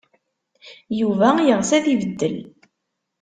Yuba 0.99 1.29
yeɣs 1.47 1.69
ad 1.77 1.85
ibeddel. 1.93 2.37